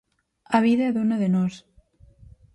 [0.55, 1.53] A vida é dona de nós.